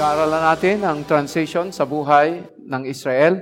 [0.00, 3.36] Pag-aaralan natin ang transition sa buhay ng Israel.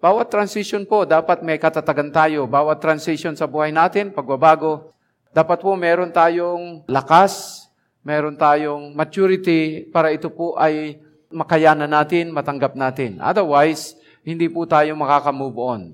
[0.00, 2.48] Bawat transition po, dapat may katatagan tayo.
[2.48, 4.88] Bawat transition sa buhay natin, pagbabago,
[5.36, 7.68] dapat po meron tayong lakas,
[8.00, 10.96] meron tayong maturity para ito po ay
[11.28, 13.20] makayanan natin, matanggap natin.
[13.20, 13.92] Otherwise,
[14.24, 15.92] hindi po tayo makaka-move on.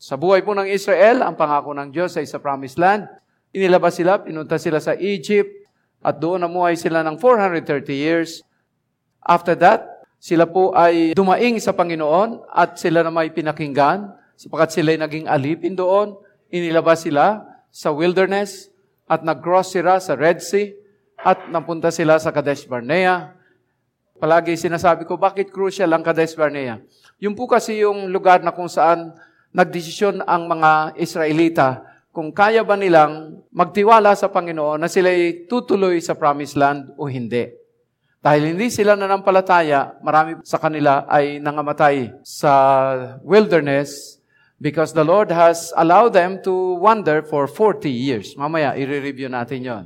[0.00, 3.04] Sa buhay po ng Israel, ang pangako ng Diyos ay sa promised land.
[3.52, 5.68] Inilabas sila, pinunta sila sa Egypt,
[6.00, 8.40] at doon namuhay sila ng 430 years.
[9.22, 14.90] After that, sila po ay dumaing sa Panginoon at sila na may pinakinggan sapagat sila
[14.94, 16.18] ay naging alipin doon.
[16.50, 18.68] Inilabas sila sa wilderness
[19.06, 20.74] at nag-cross sila sa Red Sea
[21.22, 23.38] at napunta sila sa Kadesh Barnea.
[24.18, 26.82] Palagi sinasabi ko, bakit crucial ang Kadesh Barnea?
[27.22, 29.14] Yung po kasi yung lugar na kung saan
[29.54, 35.96] nagdesisyon ang mga Israelita kung kaya ba nilang magtiwala sa Panginoon na sila ay tutuloy
[36.04, 37.48] sa promised land o hindi.
[38.22, 42.54] Dahil hindi sila nanampalataya, marami sa kanila ay nangamatay sa
[43.26, 44.22] wilderness
[44.62, 48.38] because the Lord has allowed them to wander for 40 years.
[48.38, 49.84] Mamaya, i-review natin yon.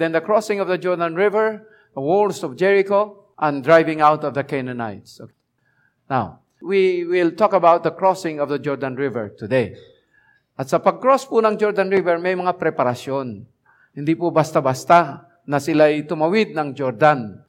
[0.00, 4.32] Then the crossing of the Jordan River, the walls of Jericho, and driving out of
[4.32, 5.20] the Canaanites.
[5.20, 5.36] Okay.
[6.08, 9.76] Now, we will talk about the crossing of the Jordan River today.
[10.56, 13.44] At sa pag-cross po ng Jordan River, may mga preparasyon.
[13.92, 17.41] Hindi po basta-basta na sila'y tumawid ng Jordan.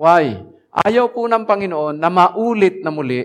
[0.00, 0.40] Why?
[0.72, 3.20] Ayaw po ng Panginoon na maulit na muli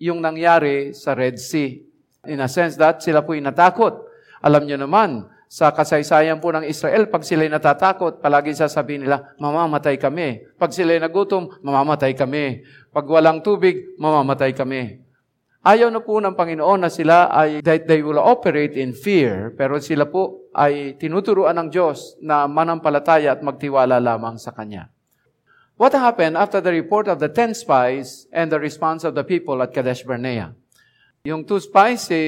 [0.00, 1.84] yung nangyari sa Red Sea.
[2.24, 4.08] In a sense that sila po natakot.
[4.40, 10.00] Alam niyo naman, sa kasaysayan po ng Israel, pag sila'y natatakot, palagi sasabihin nila, mamamatay
[10.00, 10.48] kami.
[10.56, 12.64] Pag sila'y nagutom, mamamatay kami.
[12.88, 15.04] Pag walang tubig, mamamatay kami.
[15.60, 19.76] Ayaw na po ng Panginoon na sila ay that they will operate in fear, pero
[19.76, 24.93] sila po ay tinuturuan ng Diyos na manampalataya at magtiwala lamang sa Kanya.
[25.74, 29.58] What happened after the report of the ten spies and the response of the people
[29.58, 30.54] at Kadesh Barnea?
[31.26, 32.20] Yung two spies, si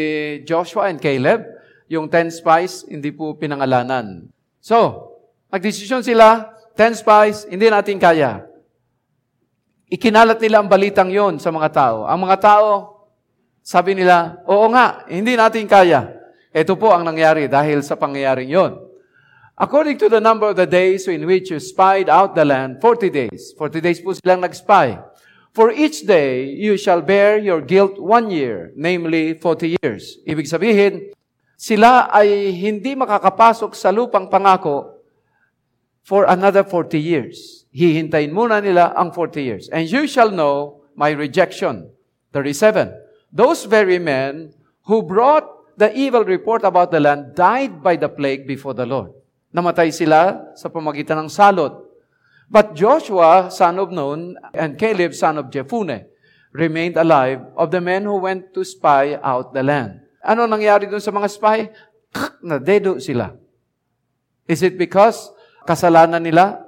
[0.43, 1.47] Joshua and Caleb,
[1.87, 4.27] yung ten spies, hindi po pinangalanan.
[4.59, 5.15] So,
[5.55, 8.43] nagdesisyon sila, ten spies, hindi natin kaya.
[9.87, 11.99] Ikinalat nila ang balitang yon sa mga tao.
[12.11, 12.71] Ang mga tao,
[13.63, 16.19] sabi nila, oo nga, hindi natin kaya.
[16.51, 18.86] Ito po ang nangyari dahil sa pangyayaring yon.
[19.57, 23.09] According to the number of the days in which you spied out the land, 40
[23.09, 23.57] days.
[23.57, 25.01] 40 days po silang nag-spy.
[25.57, 30.21] For each day, you shall bear your guilt one year, namely 40 years.
[30.29, 31.09] Ibig sabihin,
[31.57, 35.01] sila ay hindi makakapasok sa lupang pangako
[36.05, 37.65] for another 40 years.
[37.73, 39.65] Hihintayin muna nila ang 40 years.
[39.73, 41.89] And you shall know my rejection.
[42.37, 42.93] 37.
[43.33, 44.53] Those very men
[44.85, 45.49] who brought
[45.81, 49.17] the evil report about the land died by the plague before the Lord.
[49.57, 51.89] Namatay sila sa pamagitan ng salot.
[52.53, 56.05] But Joshua, son of Nun, and Caleb, son of Jephunneh,
[56.53, 60.05] remained alive of the men who went to spy out the land.
[60.21, 61.73] Ano nangyari dun sa mga spy?
[62.45, 63.33] Nadedo sila.
[64.45, 65.33] Is it because
[65.65, 66.61] kasalanan nila?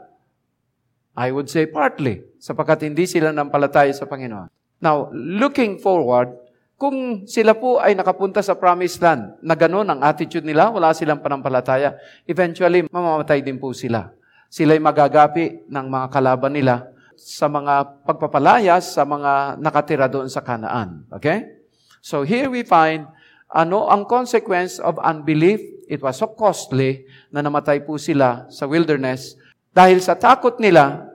[1.13, 4.49] I would say partly, sapagkat hindi sila nampalataya sa Panginoon.
[4.81, 6.31] Now, looking forward,
[6.79, 11.19] kung sila po ay nakapunta sa promised land, na gano'n ang attitude nila, wala silang
[11.19, 14.15] panampalataya, eventually, mamamatay din po sila.
[14.47, 16.87] Sila'y magagapi ng mga kalaban nila
[17.19, 21.03] sa mga pagpapalayas sa mga nakatira doon sa Kanaan.
[21.11, 21.59] Okay?
[21.99, 23.11] So here we find
[23.51, 25.59] ano ang consequence of unbelief.
[25.91, 29.35] It was so costly na namatay po sila sa wilderness.
[29.75, 31.11] Dahil sa takot nila,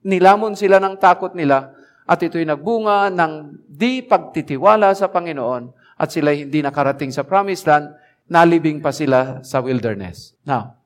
[0.00, 1.70] nilamon sila ng takot nila,
[2.06, 7.94] at ito'y nagbunga ng di pagtitiwala sa Panginoon at sila hindi nakarating sa promised land,
[8.26, 10.34] nalibing pa sila sa wilderness.
[10.42, 10.78] Now,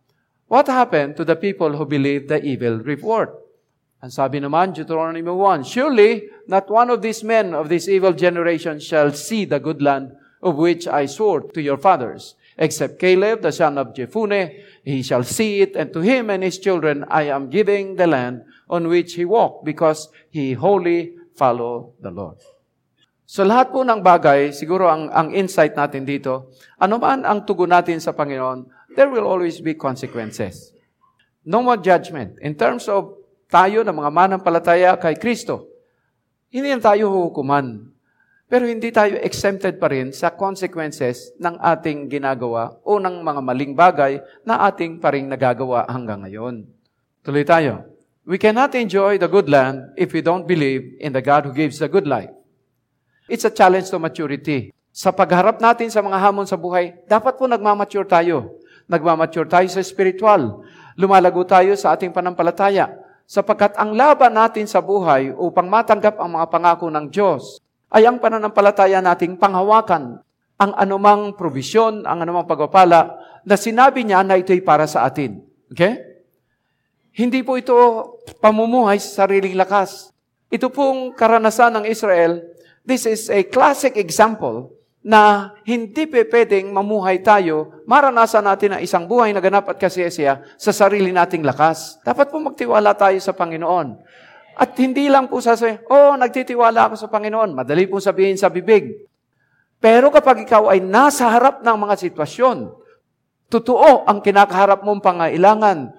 [0.50, 3.32] what happened to the people who believed the evil report?
[4.04, 8.76] Ang sabi naman, Deuteronomy 1, Surely not one of these men of this evil generation
[8.76, 10.12] shall see the good land
[10.44, 14.52] of which I swore to your fathers, except Caleb, the son of Jephunneh,
[14.84, 18.44] he shall see it, and to him and his children I am giving the land
[18.66, 22.38] on which he walked because he wholly follow the Lord.
[23.26, 27.74] So lahat po ng bagay, siguro ang, ang insight natin dito, ano man ang tugon
[27.74, 30.70] natin sa Panginoon, there will always be consequences.
[31.42, 32.38] No more judgment.
[32.38, 33.18] In terms of
[33.50, 35.66] tayo na mga manampalataya kay Kristo,
[36.50, 37.90] hindi na tayo hukuman.
[38.46, 43.74] Pero hindi tayo exempted pa rin sa consequences ng ating ginagawa o ng mga maling
[43.74, 46.62] bagay na ating pa rin nagagawa hanggang ngayon.
[47.26, 47.95] Tuloy tayo.
[48.26, 51.78] We cannot enjoy the good land if we don't believe in the God who gives
[51.78, 52.26] the good life.
[53.30, 54.74] It's a challenge to maturity.
[54.90, 58.58] Sa pagharap natin sa mga hamon sa buhay, dapat po nagmamature tayo.
[58.90, 60.66] Nagmamature tayo sa spiritual.
[60.98, 62.98] Lumalago tayo sa ating panampalataya.
[63.30, 67.62] Sapagkat ang laban natin sa buhay upang matanggap ang mga pangako ng Diyos
[67.94, 70.18] ay ang pananampalataya nating panghawakan
[70.58, 75.46] ang anumang provisyon, ang anumang pagpapala na sinabi niya na ito'y para sa atin.
[75.70, 76.15] Okay?
[77.16, 77.72] Hindi po ito
[78.44, 80.12] pamumuhay sa sariling lakas.
[80.52, 82.44] Ito pong karanasan ng Israel,
[82.84, 89.08] this is a classic example na hindi pe pwedeng mamuhay tayo, maranasan natin ang isang
[89.08, 91.96] buhay na ganap at kasiyasiya sa sarili nating lakas.
[92.04, 93.96] Dapat po magtiwala tayo sa Panginoon.
[94.60, 97.56] At hindi lang po sasabihin, oh, nagtitiwala ako sa Panginoon.
[97.56, 98.92] Madali po sabihin sa bibig.
[99.80, 102.76] Pero kapag ikaw ay nasa harap ng mga sitwasyon,
[103.48, 105.96] totoo ang kinakaharap mong pangailangan,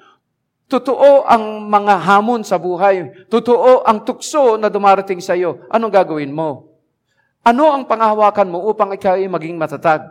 [0.68, 6.32] totoo ang mga hamon sa buhay, totoo ang tukso na dumarating sa iyo, anong gagawin
[6.32, 6.76] mo?
[7.48, 10.04] Ano ang pangahawakan mo upang ikaw ay maging matatag?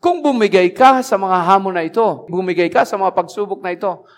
[0.00, 4.08] Kung bumigay ka sa mga hamon na ito, bumigay ka sa mga pagsubok na ito,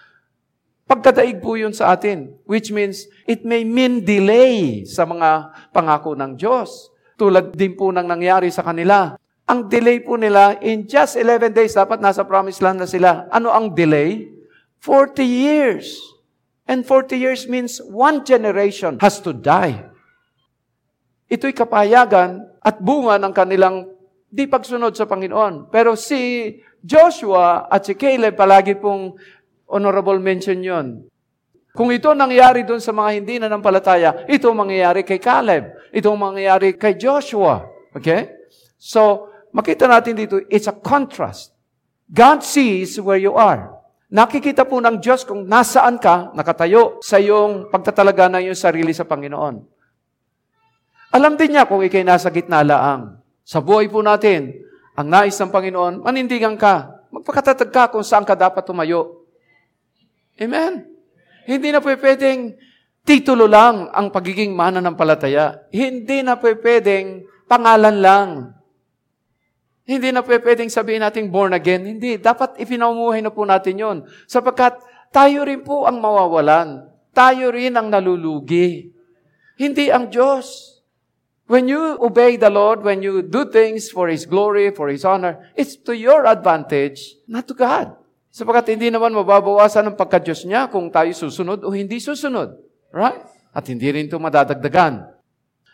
[0.87, 6.39] pagkadaig po yun sa atin, which means it may mean delay sa mga pangako ng
[6.39, 6.95] Diyos.
[7.19, 9.19] Tulad din po ng nangyari sa kanila.
[9.51, 13.27] Ang delay po nila, in just 11 days, dapat nasa promised land na sila.
[13.35, 14.40] Ano ang delay?
[14.81, 16.01] 40 years.
[16.71, 19.91] And 40 years means one generation has to die.
[21.31, 23.91] Ito'y kapayagan at bunga ng kanilang
[24.31, 25.71] di pagsunod sa Panginoon.
[25.71, 29.19] Pero si Joshua at si Caleb, palagi pong
[29.67, 31.11] honorable mention yon.
[31.71, 35.91] Kung ito nangyari doon sa mga hindi na nampalataya, ito mangyayari kay Caleb.
[35.95, 37.63] Ito mangyayari kay Joshua.
[37.95, 38.31] Okay?
[38.75, 41.55] So, makita natin dito, it's a contrast.
[42.11, 43.80] God sees where you are.
[44.11, 49.07] Nakikita po ng Diyos kung nasaan ka nakatayo sa iyong pagtatalaga ng iyong sarili sa
[49.07, 49.63] Panginoon.
[51.15, 53.23] Alam din niya kung ikay nasa gitna laang.
[53.47, 54.51] Sa buhay po natin,
[54.99, 56.91] ang nais ng Panginoon, manindigan ka.
[57.15, 59.27] Magpakatatag ka kung saan ka dapat tumayo.
[60.39, 60.91] Amen?
[61.47, 62.55] Hindi na po pwedeng
[63.07, 65.67] titulo lang ang pagiging mana ng palataya.
[65.71, 68.29] Hindi na po pwedeng pangalan lang.
[69.91, 71.83] Hindi na pwedeng sabihin natin born again.
[71.83, 72.15] Hindi.
[72.15, 73.97] Dapat ipinaumuhay na po natin yon.
[74.31, 74.79] Sapagkat
[75.11, 76.87] tayo rin po ang mawawalan.
[77.11, 78.87] Tayo rin ang nalulugi.
[79.59, 80.79] Hindi ang Diyos.
[81.51, 85.51] When you obey the Lord, when you do things for His glory, for His honor,
[85.59, 87.91] it's to your advantage, not to God.
[88.31, 92.55] Sapagat hindi naman mababawasan ang pagka-Diyos niya kung tayo susunod o hindi susunod.
[92.95, 93.27] Right?
[93.51, 95.03] At hindi rin ito madadagdagan.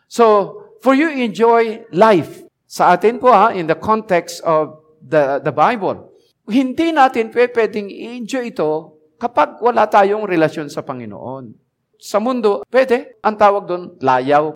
[0.09, 5.55] So, for you enjoy life, sa atin po ha, in the context of the, the
[5.55, 6.11] Bible,
[6.51, 11.55] hindi natin pwedeng i-enjoy ito kapag wala tayong relasyon sa Panginoon.
[11.97, 13.17] Sa mundo, pwede.
[13.25, 14.53] Ang tawag doon, layaw.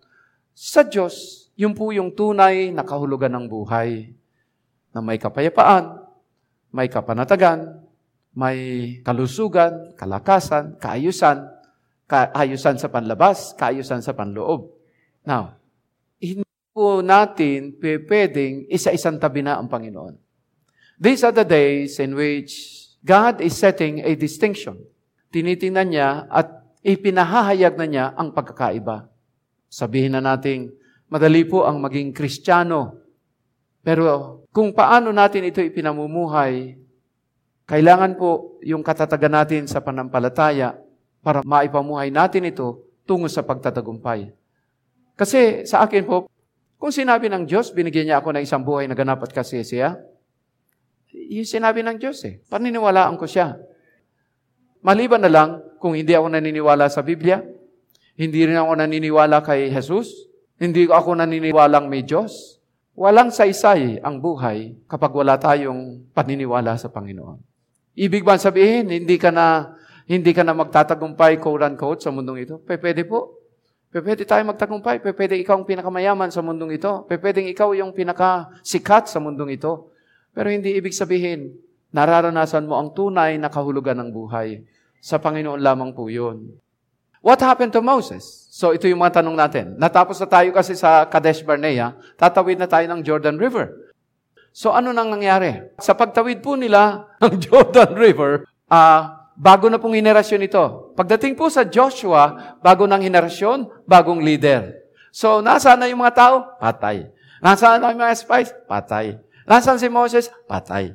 [0.53, 4.13] Sa Diyos, yun po yung tunay na kahulugan ng buhay.
[4.91, 6.03] Na may kapayapaan,
[6.75, 7.81] may kapanatagan,
[8.35, 8.59] may
[9.07, 11.47] kalusugan, kalakasan, kaayusan,
[12.11, 14.75] kaayusan sa panlabas, kaayusan sa panloob.
[15.23, 15.60] Now,
[16.71, 20.15] po natin pwedeng isa-isang tabi na ang Panginoon.
[21.01, 22.53] These are the days in which
[23.01, 24.79] God is setting a distinction.
[25.33, 29.09] Tinitingnan niya at ipinahahayag na niya ang pagkakaiba.
[29.71, 30.69] Sabihin na natin,
[31.09, 33.01] madali po ang maging kristyano.
[33.81, 36.77] Pero kung paano natin ito ipinamumuhay,
[37.65, 40.77] kailangan po yung katatagan natin sa panampalataya
[41.23, 44.35] para maipamuhay natin ito tungo sa pagtatagumpay.
[45.17, 46.27] Kasi sa akin po,
[46.81, 50.01] kung sinabi ng Diyos, binigyan niya ako ng isang buhay na ganap at kasisiya,
[51.13, 52.41] yung sinabi ng Diyos eh.
[52.49, 53.61] Paniniwalaan ko siya.
[54.81, 57.45] Maliban na lang kung hindi ako naniniwala sa Biblia,
[58.21, 60.29] hindi rin ako naniniwala kay Jesus.
[60.61, 62.61] Hindi ako naniniwalang may Diyos.
[62.93, 67.41] Walang saysay ang buhay kapag wala tayong paniniwala sa Panginoon.
[67.97, 69.73] Ibig ba sabihin, hindi ka na,
[70.05, 72.61] hindi ka na magtatagumpay, quote-unquote, sa mundong ito?
[72.61, 73.40] Pwede po.
[73.91, 75.03] Pwede tayo magtagumpay.
[75.03, 77.11] Pwede ikaw ang pinakamayaman sa mundong ito.
[77.11, 79.91] Pwede ikaw yung pinakasikat sa mundong ito.
[80.31, 81.51] Pero hindi ibig sabihin,
[81.91, 84.63] nararanasan mo ang tunay na kahulugan ng buhay.
[85.03, 86.55] Sa Panginoon lamang po yun.
[87.19, 88.49] What happened to Moses?
[88.49, 89.67] So ito yung mga tanong natin.
[89.75, 93.91] Natapos na tayo kasi sa Kadesh Barnea, tatawid na tayo ng Jordan River.
[94.55, 95.67] So ano nang nangyari?
[95.83, 100.93] Sa pagtawid po nila ng Jordan River, uh, bago na pong henerasyon ito.
[100.93, 104.77] Pagdating po sa Joshua, bago ng henerasyon, bagong leader.
[105.09, 106.37] So nasaan na yung mga tao?
[106.61, 107.09] Patay.
[107.41, 108.53] Nasaan na yung mga spies?
[108.69, 109.17] Patay.
[109.49, 110.29] Nasaan si Moses?
[110.45, 110.93] Patay.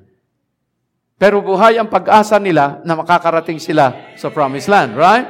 [1.18, 5.25] Pero buhay ang pag-asa nila na makakarating sila sa promised land, right?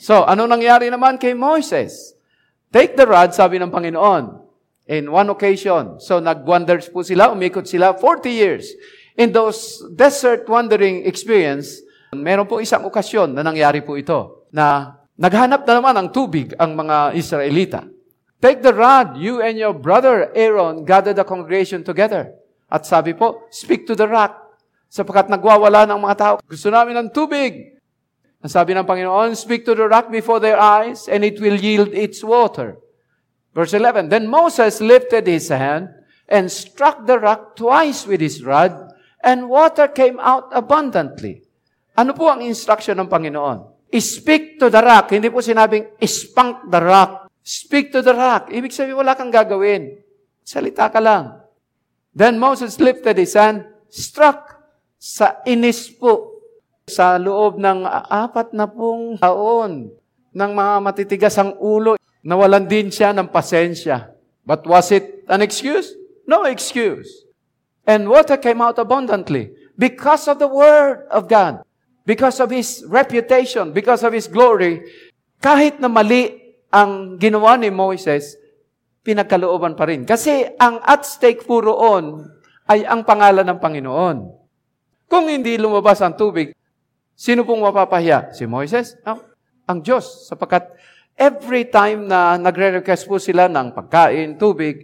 [0.00, 2.14] So, ano nangyari naman kay Moses?
[2.70, 4.46] Take the rod, sabi ng Panginoon.
[4.86, 5.98] In one occasion.
[5.98, 8.70] So, nag-wonders po sila, umikot sila 40 years.
[9.18, 11.82] In those desert wandering experience,
[12.14, 16.76] meron po isang okasyon na nangyari po ito, na Naghanap na naman ng tubig ang
[16.76, 17.88] mga Israelita.
[18.36, 22.36] Take the rod, you and your brother Aaron gather the congregation together.
[22.68, 24.36] At sabi po, speak to the rock.
[24.92, 26.34] Sapagkat nagwawala ng mga tao.
[26.44, 27.80] Gusto namin ng tubig.
[28.44, 31.96] Ang sabi ng Panginoon, speak to the rock before their eyes and it will yield
[31.96, 32.76] its water.
[33.56, 35.88] Verse 11, Then Moses lifted his hand
[36.28, 38.92] and struck the rock twice with his rod
[39.24, 41.45] and water came out abundantly.
[41.96, 43.88] Ano po ang instruction ng Panginoon?
[43.96, 45.16] Speak to the rock.
[45.16, 47.32] Hindi po sinabing, spunk the rock.
[47.40, 48.52] Speak to the rock.
[48.52, 49.96] Ibig sabihin, wala kang gagawin.
[50.44, 51.40] Salita ka lang.
[52.12, 54.60] Then Moses lifted his hand, struck
[55.00, 56.36] sa inis po
[56.84, 59.88] sa loob ng apat na pong taon
[60.36, 61.96] ng mga matitigas ang ulo.
[62.20, 64.12] Nawalan din siya ng pasensya.
[64.44, 65.96] But was it an excuse?
[66.28, 67.24] No excuse.
[67.88, 71.65] And water came out abundantly because of the word of God
[72.06, 74.86] because of His reputation, because of His glory,
[75.42, 76.38] kahit na mali
[76.70, 78.38] ang ginawa ni Moses,
[79.02, 80.06] pinagkalooban pa rin.
[80.06, 82.26] Kasi ang at stake po roon
[82.66, 84.16] ay ang pangalan ng Panginoon.
[85.06, 86.50] Kung hindi lumabas ang tubig,
[87.14, 88.34] sino pong mapapahiya?
[88.34, 88.98] Si Moses?
[89.06, 89.22] No?
[89.70, 90.26] Ang Diyos.
[90.26, 90.74] Sapagkat
[91.14, 94.82] every time na nagre-request po sila ng pagkain, tubig,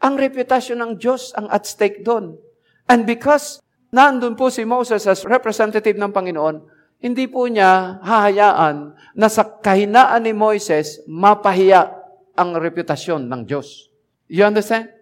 [0.00, 2.40] ang reputasyon ng Diyos ang at stake doon.
[2.88, 6.56] And because nandun po si Moses as representative ng Panginoon,
[7.00, 11.90] hindi po niya hahayaan na sa kahinaan ni Moises, mapahiya
[12.36, 13.88] ang reputasyon ng Diyos.
[14.30, 14.92] You understand?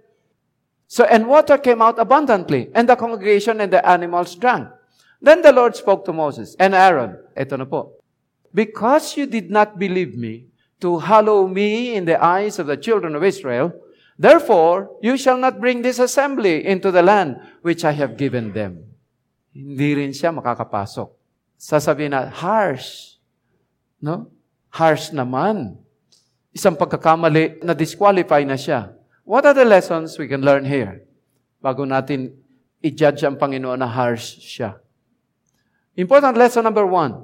[0.89, 4.73] So, and water came out abundantly, and the congregation and the animals drank.
[5.21, 7.19] Then the Lord spoke to Moses and Aaron.
[7.37, 8.01] Ito na po.
[8.55, 10.49] Because you did not believe me
[10.81, 13.75] to hallow me in the eyes of the children of Israel,
[14.19, 18.83] Therefore, you shall not bring this assembly into the land which I have given them.
[19.55, 21.15] Hindi rin siya makakapasok.
[21.55, 23.23] Sasabihin na, harsh.
[24.03, 24.27] No?
[24.75, 25.79] Harsh naman.
[26.51, 28.91] Isang pagkakamali na disqualify na siya.
[29.23, 31.07] What are the lessons we can learn here?
[31.63, 32.35] Bago natin
[32.83, 34.83] i-judge ang Panginoon na harsh siya.
[35.95, 37.23] Important lesson number one.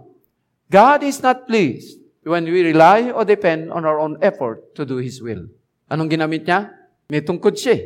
[0.71, 5.03] God is not pleased when we rely or depend on our own effort to do
[5.03, 5.51] His will.
[5.91, 6.84] Anong ginamit niya?
[7.09, 7.75] May tungkod siya.
[7.77, 7.81] Eh.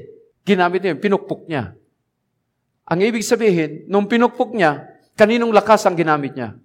[0.47, 1.77] Ginamit niya, pinukpok niya.
[2.89, 6.57] Ang ibig sabihin, nung pinukpok niya, kaninong lakas ang ginamit niya?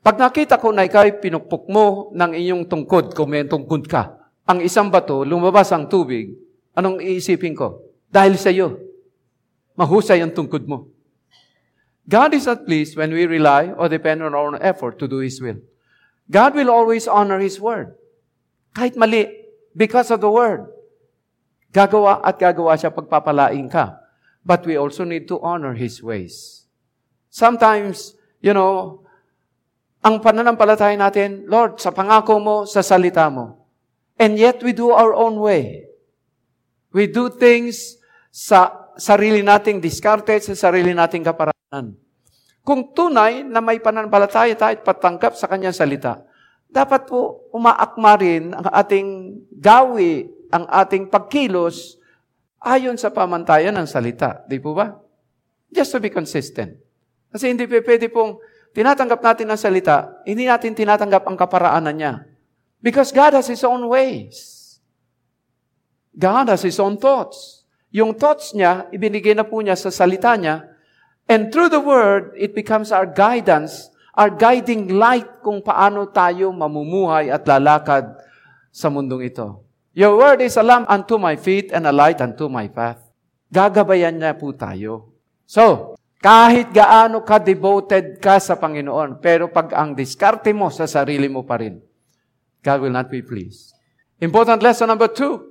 [0.00, 4.60] Pag nakita ko na ikaw pinukpok mo ng inyong tungkod, kung may tungkod ka, ang
[4.60, 6.36] isang bato, lumabas ang tubig,
[6.76, 7.80] anong iisipin ko?
[8.10, 8.76] Dahil sa iyo.
[9.76, 10.90] Mahusay ang tungkod mo.
[12.10, 15.22] God is not pleased when we rely or depend on our own effort to do
[15.22, 15.62] His will.
[16.26, 17.94] God will always honor His word.
[18.74, 19.30] Kahit mali,
[19.76, 20.66] because of the word.
[21.70, 24.02] Gagawa at gagawa siya pagpapalain ka.
[24.42, 26.66] But we also need to honor His ways.
[27.30, 29.02] Sometimes, you know,
[30.00, 33.68] ang pananampalataya natin, Lord, sa pangako mo, sa salita mo.
[34.18, 35.86] And yet we do our own way.
[36.90, 38.00] We do things
[38.32, 41.94] sa sarili nating diskarte, sa sarili nating kaparaanan.
[42.60, 46.20] Kung tunay na may pananampalataya tayo at patanggap sa kanyang salita,
[46.70, 49.08] dapat po umaakma rin ang ating
[49.58, 51.98] gawi ang ating pagkilos
[52.60, 54.44] ayon sa pamantayan ng salita.
[54.44, 54.92] Di po ba?
[55.72, 56.76] Just to be consistent.
[57.30, 58.42] Kasi hindi pwede pong
[58.74, 62.12] tinatanggap natin ang salita, hindi natin tinatanggap ang kaparaanan niya.
[62.82, 64.58] Because God has His own ways.
[66.10, 67.62] God has His own thoughts.
[67.90, 70.66] Yung thoughts niya, ibinigay na po niya sa salita niya,
[71.30, 77.30] and through the Word, it becomes our guidance, our guiding light kung paano tayo mamumuhay
[77.30, 78.10] at lalakad
[78.70, 79.69] sa mundong ito.
[79.90, 83.02] Your word is a lamp unto my feet and a light unto my path.
[83.50, 85.18] Gagabayan niya po tayo.
[85.50, 91.26] So, kahit gaano ka devoted ka sa Panginoon, pero pag ang diskarte mo sa sarili
[91.26, 91.82] mo pa rin,
[92.62, 93.74] God will not be pleased.
[94.22, 95.42] Important lesson number two.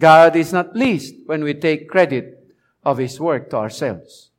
[0.00, 2.34] God is not pleased when we take credit
[2.82, 4.34] of His work to ourselves.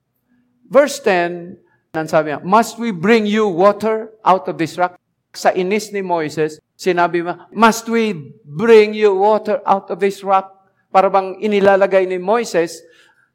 [0.67, 4.99] Verse 10, nan sabi niya, Must we bring you water out of this rock?
[5.31, 8.11] Sa inis ni Moises, Sinabi mo, must we
[8.43, 10.51] bring you water out of this rock?
[10.91, 12.83] Para bang inilalagay ni Moises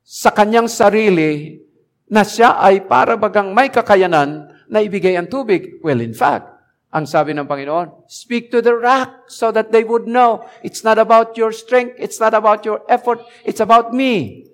[0.05, 1.65] sa kanyang sarili
[2.13, 5.81] na siya ay para bagang may kakayanan na ibigay ang tubig.
[5.81, 6.45] Well, in fact,
[6.93, 11.01] ang sabi ng Panginoon, speak to the rock so that they would know it's not
[11.01, 14.45] about your strength, it's not about your effort, it's about me.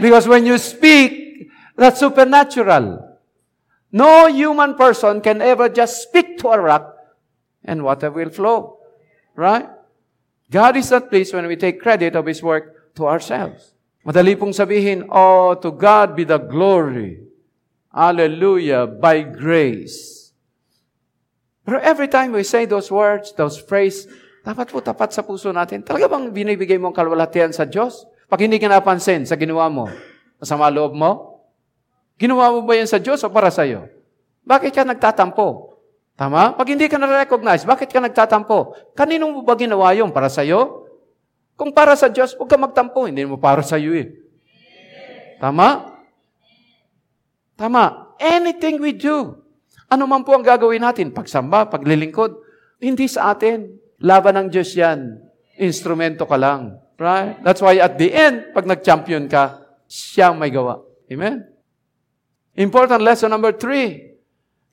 [0.00, 1.46] Because when you speak,
[1.76, 3.12] that's supernatural.
[3.92, 7.01] No human person can ever just speak to a rock
[7.64, 8.78] and water will flow.
[9.34, 9.66] Right?
[10.52, 13.72] God is not pleased when we take credit of His work to ourselves.
[14.04, 17.22] Madali pong sabihin, Oh, to God be the glory.
[17.88, 20.22] Hallelujah, by grace.
[21.62, 24.10] Pero every time we say those words, those phrases,
[24.42, 25.86] dapat po tapat sa puso natin.
[25.86, 28.02] Talaga bang binibigay mo ang kalwalatian sa Diyos?
[28.26, 29.86] Pag hindi ka napansin sa ginawa mo,
[30.42, 31.38] masama loob mo,
[32.18, 33.86] ginawa mo ba yan sa Diyos o para sa iyo?
[34.42, 35.71] Bakit ka nagtatampo?
[36.12, 36.52] Tama?
[36.54, 38.76] Pag hindi ka na-recognize, bakit ka nagtatampo?
[38.92, 40.12] Kanino mo ba ginawa yun?
[40.12, 40.84] Para sa iyo?
[41.56, 43.08] Kung para sa Diyos, huwag ka magtampo.
[43.08, 44.12] Hindi mo para sa iyo eh.
[45.40, 45.98] Tama?
[47.56, 48.14] Tama.
[48.22, 49.42] Anything we do,
[49.92, 51.12] ano man po ang gagawin natin?
[51.12, 52.32] Pagsamba, paglilingkod.
[52.80, 53.76] Hindi sa atin.
[54.00, 55.20] Laban ng Diyos yan.
[55.60, 56.80] Instrumento ka lang.
[56.96, 57.42] Right?
[57.44, 60.80] That's why at the end, pag nag-champion ka, siya may gawa.
[61.12, 61.44] Amen?
[62.56, 64.11] Important lesson number three.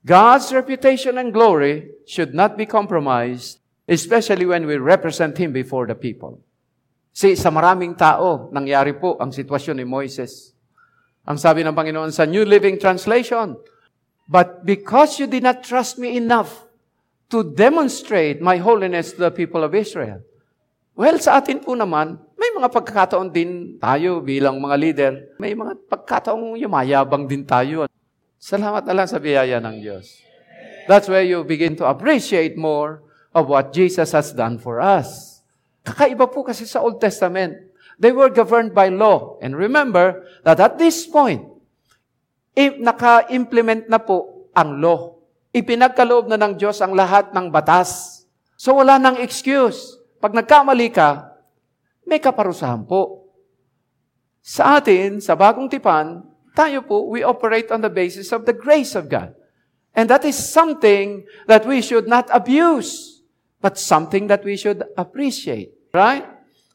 [0.06, 5.96] God's reputation and glory should not be compromised, especially when we represent Him before the
[5.96, 6.40] people.
[7.12, 10.56] See, sa maraming tao, nangyari po ang sitwasyon ni Moises.
[11.28, 13.60] Ang sabi ng Panginoon sa New Living Translation,
[14.30, 16.70] But because you did not trust me enough
[17.34, 20.22] to demonstrate my holiness to the people of Israel.
[20.94, 25.14] Well, sa atin po naman, may mga pagkakataon din tayo bilang mga leader.
[25.42, 27.90] May mga pagkataong yumayabang din tayo.
[28.40, 30.24] Salamat na lang sa biyaya ng Diyos.
[30.88, 33.04] That's where you begin to appreciate more
[33.36, 35.44] of what Jesus has done for us.
[35.84, 37.54] Kakaiba po kasi sa Old Testament.
[38.00, 39.36] They were governed by law.
[39.44, 41.44] And remember that at this point,
[42.56, 45.20] naka-implement na po ang law.
[45.52, 48.24] Ipinagkaloob na ng Diyos ang lahat ng batas.
[48.56, 50.00] So wala nang excuse.
[50.24, 51.36] Pag nagkamali ka,
[52.08, 53.28] may kaparusahan po.
[54.40, 56.24] Sa atin, sa bagong tipan,
[56.60, 59.32] tayo po, we operate on the basis of the grace of God.
[59.96, 63.24] And that is something that we should not abuse,
[63.64, 65.72] but something that we should appreciate.
[65.96, 66.28] Right?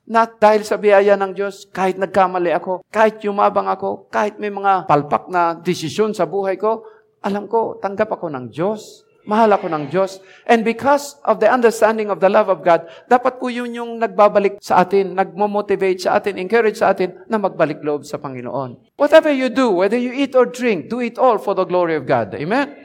[0.08, 4.88] Not dahil sa biyaya ng Diyos, kahit nagkamali ako, kahit yumabang ako, kahit may mga
[4.88, 6.84] palpak na desisyon sa buhay ko,
[7.24, 9.04] alam ko, tanggap ako ng Diyos.
[9.24, 10.20] Mahal ako ng Diyos.
[10.44, 14.60] And because of the understanding of the love of God, dapat po yun yung nagbabalik
[14.60, 18.96] sa atin, nagmo-motivate sa atin, encourage sa atin na magbalik loob sa Panginoon.
[19.00, 22.04] Whatever you do, whether you eat or drink, do it all for the glory of
[22.04, 22.36] God.
[22.36, 22.76] Amen?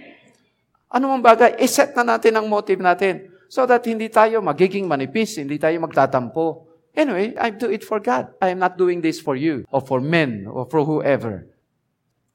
[0.89, 5.37] Ano mang bagay, iset na natin ang motive natin so that hindi tayo magiging manipis,
[5.37, 6.69] hindi tayo magtatampo.
[6.95, 8.31] Anyway, I do it for God.
[8.41, 11.45] I am not doing this for you or for men or for whoever.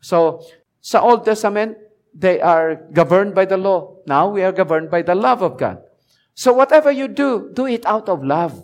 [0.05, 0.45] So,
[0.85, 1.81] sa Old Testament,
[2.13, 3.94] they are governed by the law.
[4.05, 5.81] Now we are governed by the love of God.
[6.35, 8.59] So whatever you do, do it out of love.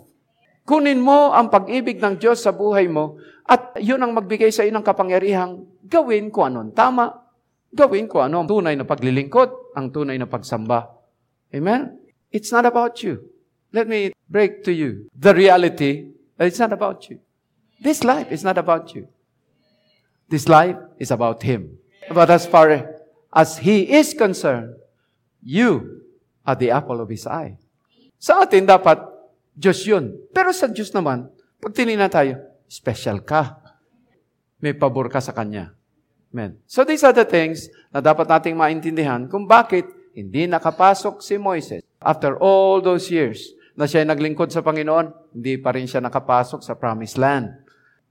[0.66, 4.70] Kunin mo ang pag-ibig ng Diyos sa buhay mo at yun ang magbigay sa iyo
[4.74, 7.10] ng kapangyarihang gawin ko anong tama,
[7.74, 10.86] gawin ko ano ang tunay na paglilingkod, ang tunay na pagsamba.
[11.50, 11.98] Amen?
[12.30, 13.26] It's not about you.
[13.74, 17.18] Let me break to you the reality that it's not about you.
[17.82, 19.10] This life is not about you.
[20.30, 21.78] This life is about Him.
[22.14, 22.70] But as far
[23.34, 24.78] as He is concerned,
[25.44, 26.04] you
[26.44, 27.56] are the apple of His eye.
[28.20, 29.00] Sa atin, dapat
[29.56, 30.16] Diyos yun.
[30.32, 31.28] Pero sa Diyos naman,
[31.60, 33.60] pag tinignan tayo, special ka.
[34.60, 35.72] May pabor ka sa Kanya.
[36.30, 36.60] Amen.
[36.68, 41.82] So these are the things na dapat nating maintindihan kung bakit hindi nakapasok si Moises
[41.98, 46.76] after all those years na siya naglingkod sa Panginoon, hindi pa rin siya nakapasok sa
[46.76, 47.50] promised land.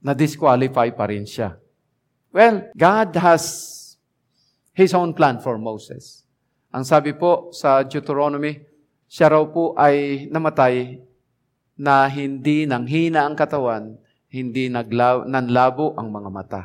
[0.00, 1.60] Na-disqualify pa rin siya.
[2.32, 3.44] Well, God has
[4.72, 6.24] His own plan for Moses.
[6.70, 8.62] Ang sabi po sa Deuteronomy,
[9.10, 11.02] siya raw po ay namatay
[11.74, 13.98] na hindi nang hina ang katawan,
[14.30, 16.62] hindi nagla- nanlabo ang mga mata.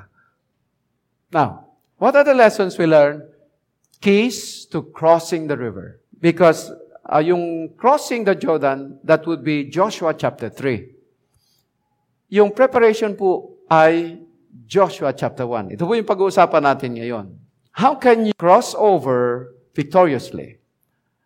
[1.34, 3.26] Now, what are the lessons we learn?
[3.98, 5.98] Keys to crossing the river.
[6.22, 6.70] Because
[7.10, 12.30] uh, yung crossing the Jordan, that would be Joshua chapter 3.
[12.30, 14.22] Yung preparation po ay
[14.70, 15.74] Joshua chapter 1.
[15.74, 17.26] Ito po yung pag-uusapan natin ngayon.
[17.74, 20.64] How can you cross over victoriously?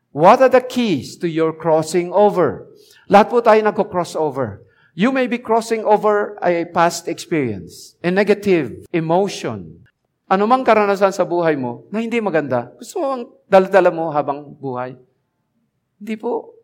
[0.09, 2.65] What are the keys to your crossing over?
[3.05, 4.65] Lahat po tayo nagko-cross over.
[4.97, 9.85] You may be crossing over a past experience, a negative emotion.
[10.25, 14.49] Ano mang karanasan sa buhay mo na hindi maganda, gusto mo ang daladala mo habang
[14.57, 14.97] buhay?
[16.01, 16.57] Hindi po.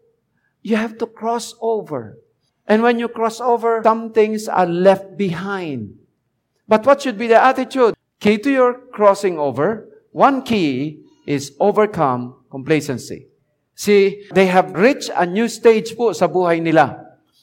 [0.65, 2.17] You have to cross over.
[2.65, 6.01] And when you cross over, some things are left behind.
[6.65, 7.93] But what should be the attitude?
[8.17, 13.27] Key to your crossing over, one key is overcome complacency.
[13.75, 16.95] See, they have reached a new stage po sa buhay nila.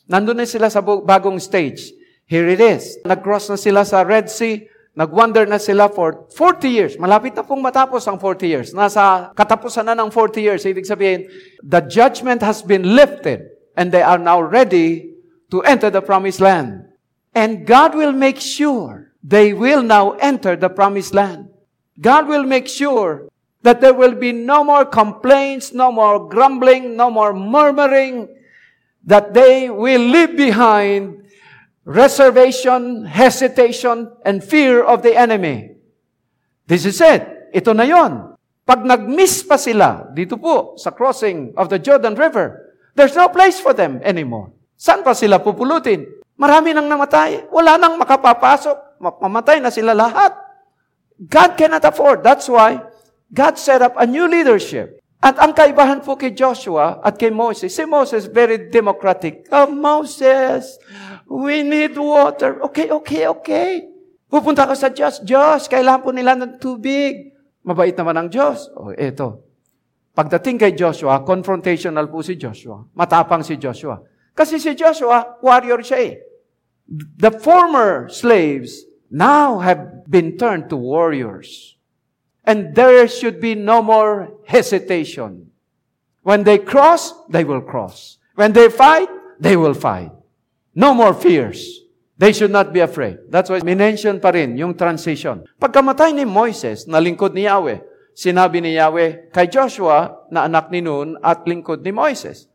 [0.08, 1.92] Nandun na sila sa bagong stage.
[2.24, 2.96] Here it is.
[3.04, 4.64] Nag-cross na sila sa Red Sea.
[4.96, 6.92] Nag-wander na sila for 40 years.
[6.96, 8.68] Malapit na pong matapos ang 40 years.
[8.72, 10.64] Nasa katapusan na ng 40 years.
[10.64, 11.28] Ibig sabihin,
[11.64, 15.12] the judgment has been lifted and they are now ready
[15.52, 16.88] to enter the promised land.
[17.32, 21.48] And God will make sure they will now enter the promised land.
[21.96, 23.31] God will make sure
[23.62, 28.28] that there will be no more complaints, no more grumbling, no more murmuring,
[29.06, 31.22] that they will leave behind
[31.86, 35.74] reservation, hesitation, and fear of the enemy.
[36.66, 37.50] This is it.
[37.54, 38.34] Ito na yon.
[38.62, 43.58] Pag nag-miss pa sila dito po sa crossing of the Jordan River, there's no place
[43.58, 44.54] for them anymore.
[44.78, 46.06] Saan pa sila pupulutin?
[46.38, 47.50] Marami nang namatay.
[47.50, 49.02] Wala nang makapapasok.
[49.02, 50.34] Mamatay na sila lahat.
[51.18, 52.22] God cannot afford.
[52.22, 52.82] That's why
[53.32, 55.00] God set up a new leadership.
[55.22, 59.46] At ang kaibahan po kay Joshua at kay Moses, si Moses very democratic.
[59.54, 60.76] Oh, Moses,
[61.30, 62.58] we need water.
[62.68, 63.70] Okay, okay, okay.
[64.26, 65.22] Pupunta ka sa Diyos.
[65.22, 67.32] Diyos, kailangan po nila ng tubig.
[67.62, 68.66] Mabait naman ang Diyos.
[68.74, 69.46] O, oh, eto.
[70.12, 72.82] Pagdating kay Joshua, confrontational po si Joshua.
[72.92, 74.02] Matapang si Joshua.
[74.34, 76.14] Kasi si Joshua, warrior siya eh.
[77.22, 81.78] The former slaves now have been turned to warriors.
[82.42, 85.50] And there should be no more hesitation.
[86.22, 88.18] When they cross, they will cross.
[88.34, 90.10] When they fight, they will fight.
[90.74, 91.82] No more fears.
[92.18, 93.18] They should not be afraid.
[93.30, 95.42] That's why minention pa rin yung transition.
[95.58, 97.82] Pagkamatay ni Moises na lingkod ni Yahweh,
[98.14, 102.46] sinabi ni Yahweh kay Joshua na anak ni Nun at lingkod ni Moises,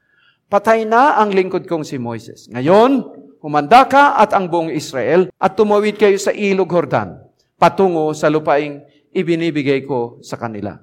[0.48, 2.48] Patay na ang lingkod kong si Moises.
[2.48, 3.04] Ngayon,
[3.44, 7.20] humanda ka at ang buong Israel at tumawid kayo sa ilog Jordan
[7.60, 8.80] patungo sa lupaing
[9.18, 10.78] ibinibigay ko sa kanila.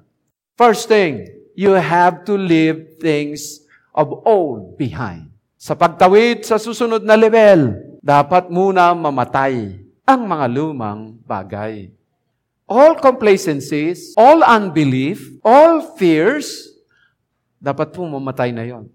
[0.59, 1.23] First thing,
[1.55, 3.63] you have to leave things
[3.95, 5.31] of old behind.
[5.55, 11.89] Sa pagtawid sa susunod na level, dapat muna mamatay ang mga lumang bagay.
[12.67, 16.75] All complacencies, all unbelief, all fears,
[17.57, 18.85] dapat po mamatay na yon.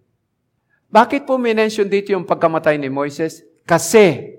[0.91, 3.43] Bakit po minention dito yung pagkamatay ni Moises?
[3.63, 4.37] Kasi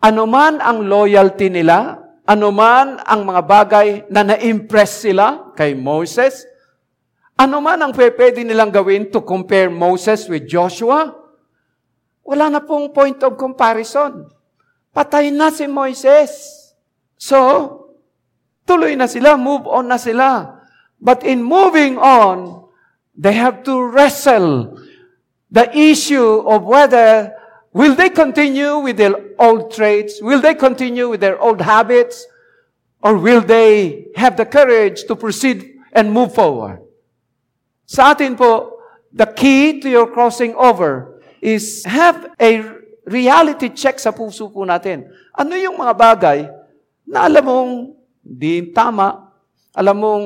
[0.00, 6.42] anuman ang loyalty nila, ano man ang mga bagay na na-impress sila kay Moses,
[7.38, 11.14] ano man ang pwede nilang gawin to compare Moses with Joshua,
[12.26, 14.26] wala na pong point of comparison.
[14.90, 16.34] Patay na si Moises.
[17.14, 17.38] So,
[18.66, 20.58] tuloy na sila, move on na sila.
[20.98, 22.66] But in moving on,
[23.14, 24.80] they have to wrestle
[25.52, 27.30] the issue of whether
[27.76, 30.24] Will they continue with their old traits?
[30.24, 32.24] Will they continue with their old habits?
[33.04, 36.80] Or will they have the courage to proceed and move forward?
[37.84, 38.80] Sa atin po,
[39.12, 42.64] the key to your crossing over is have a
[43.04, 45.12] reality check sa puso po natin.
[45.36, 46.48] Ano yung mga bagay
[47.04, 47.72] na alam mong
[48.24, 49.36] di tama,
[49.76, 50.24] alam mong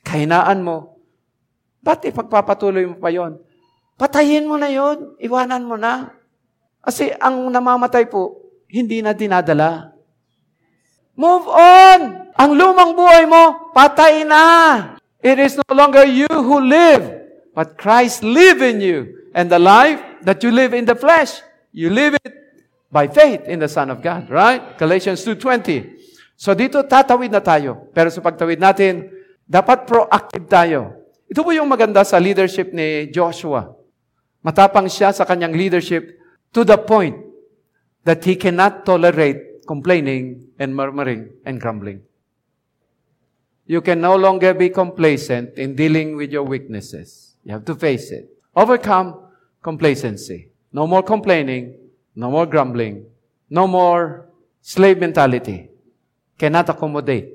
[0.00, 0.96] kahinaan mo,
[1.84, 3.36] ba't ipagpapatuloy mo pa yon?
[4.00, 6.15] Patayin mo na yon, iwanan mo na.
[6.86, 8.38] Kasi ang namamatay po,
[8.70, 9.90] hindi na dinadala.
[11.18, 12.30] Move on!
[12.38, 14.94] Ang lumang buhay mo, patay na!
[15.18, 17.02] It is no longer you who live,
[17.50, 19.18] but Christ live in you.
[19.34, 21.42] And the life that you live in the flesh,
[21.74, 22.32] you live it
[22.92, 24.30] by faith in the Son of God.
[24.30, 24.78] Right?
[24.78, 25.98] Galatians 2.20.
[26.38, 27.90] So dito tatawid na tayo.
[27.90, 29.10] Pero sa pagtawid natin,
[29.42, 30.80] dapat proactive tayo.
[31.26, 33.74] Ito po yung maganda sa leadership ni Joshua.
[34.44, 36.16] Matapang siya sa kanyang leadership
[36.52, 37.16] to the point
[38.04, 42.02] that he cannot tolerate complaining and murmuring and grumbling.
[43.66, 47.34] You can no longer be complacent in dealing with your weaknesses.
[47.42, 48.30] You have to face it.
[48.54, 49.26] Overcome
[49.60, 50.54] complacency.
[50.70, 51.74] No more complaining,
[52.14, 53.10] no more grumbling,
[53.50, 54.30] no more
[54.62, 55.66] slave mentality.
[56.38, 57.34] Cannot accommodate.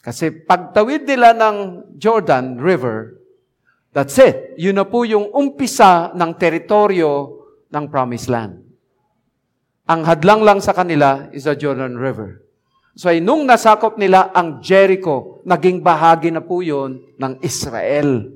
[0.00, 1.56] Kasi pagtawid nila ng
[1.98, 3.20] Jordan River,
[3.92, 4.56] that's it.
[4.56, 7.35] Yun na po yung umpisa ng teritoryo
[7.70, 8.62] ng promised land.
[9.86, 12.42] Ang hadlang lang sa kanila is the Jordan River.
[12.96, 18.32] So ay nung nasakop nila ang Jericho, naging bahagi na po yun ng Israel.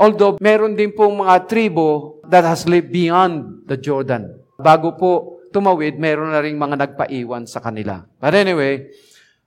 [0.00, 4.32] Although meron din pong mga tribo that has lived beyond the Jordan.
[4.56, 5.10] Bago po
[5.52, 8.00] tumawid, meron na rin mga nagpaiwan sa kanila.
[8.16, 8.88] But anyway,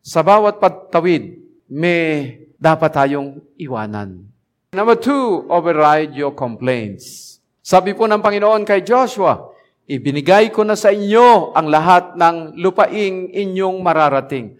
[0.04, 1.42] sa bawat pagtawid,
[1.72, 4.30] may dapat tayong iwanan.
[4.78, 7.33] Number two, override your complaints.
[7.64, 9.40] Sabi po ng Panginoon kay Joshua,
[9.88, 14.60] ibinigay ko na sa inyo ang lahat ng lupaing inyong mararating.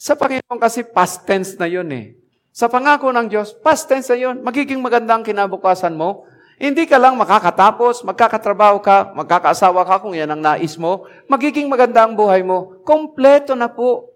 [0.00, 2.16] Sa Panginoon kasi past tense na yun eh.
[2.48, 4.40] Sa pangako ng Diyos, past tense na yun.
[4.40, 6.24] Magiging maganda ang kinabukasan mo.
[6.56, 11.04] Hindi ka lang makakatapos, magkakatrabaho ka, magkakaasawa ka kung yan ang nais mo.
[11.28, 12.80] Magiging maganda ang buhay mo.
[12.80, 14.08] Kompleto na po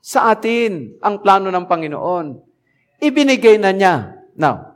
[0.00, 2.26] sa atin ang plano ng Panginoon.
[3.00, 3.94] Ibinigay na niya.
[4.36, 4.67] Now,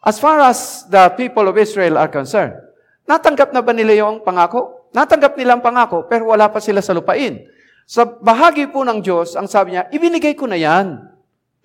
[0.00, 2.56] As far as the people of Israel are concerned,
[3.04, 4.88] natanggap na ba nila yung pangako?
[4.96, 7.44] Natanggap nila ang pangako, pero wala pa sila sa lupain.
[7.84, 11.04] Sa bahagi po ng Diyos, ang sabi niya, ibinigay ko na yan.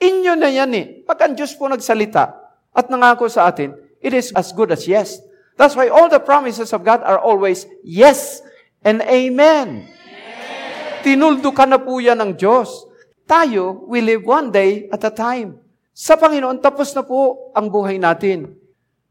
[0.04, 0.86] Inyo na yan eh.
[1.08, 2.36] Pag ang Diyos po nagsalita
[2.76, 3.72] at nangako sa atin,
[4.04, 5.24] it is as good as yes.
[5.56, 8.44] That's why all the promises of God are always yes
[8.84, 9.88] and amen.
[9.88, 11.00] amen.
[11.08, 12.84] Tinuldo na po yan ng Diyos.
[13.24, 15.65] Tayo, we live one day at a time.
[15.96, 18.52] Sa Panginoon, tapos na po ang buhay natin.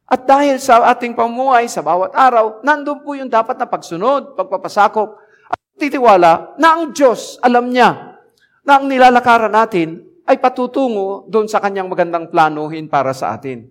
[0.05, 5.17] At dahil sa ating pamuhay sa bawat araw, nandun po yung dapat na pagsunod, pagpapasakop,
[5.49, 8.21] at titiwala na ang Diyos, alam niya,
[8.69, 13.65] na ang nilalakaran natin ay patutungo doon sa kanyang magandang planuhin para sa atin.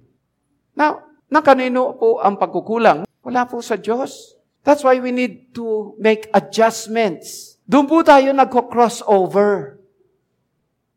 [0.74, 3.06] Now, na kanino po ang pagkukulang?
[3.22, 4.34] Wala po sa Diyos.
[4.66, 7.62] That's why we need to make adjustments.
[7.70, 9.83] Doon po tayo nagko-crossover.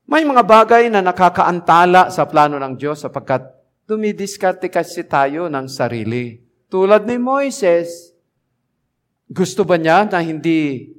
[0.06, 3.42] May mga bagay na nakakaantala sa plano ng Diyos sapagkat
[3.90, 6.38] dumidiskarte kasi tayo ng sarili.
[6.70, 8.14] Tulad ni Moises,
[9.26, 10.94] gusto ba niya na hindi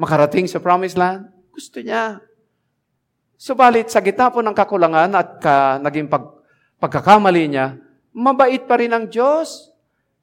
[0.00, 1.28] makarating sa promised land?
[1.52, 2.24] Gusto niya.
[3.36, 6.24] Subalit sa gitna po ng kakulangan at ka, naging pag,
[6.80, 7.76] pagkakamali niya,
[8.16, 9.68] mabait pa rin ang Diyos.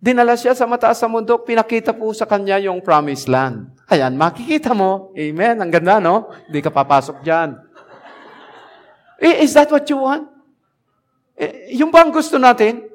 [0.01, 3.77] Dinala siya sa mataas sa mundo, pinakita po sa kanya yung promised land.
[3.89, 5.13] Ayan, makikita mo.
[5.13, 5.62] Amen.
[5.62, 6.30] Ang ganda, no?
[6.49, 7.66] Hindi ka papasok dyan.
[9.17, 10.30] Is that what you want?
[11.38, 12.86] Eh, yung bang gusto natin?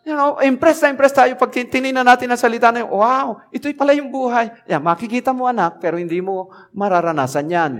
[0.00, 3.76] You know, impress na impress tayo pag tinignan natin ang salita na yun, wow, ito'y
[3.76, 4.48] pala yung buhay.
[4.64, 7.72] Yeah, makikita mo anak, pero hindi mo mararanasan yan.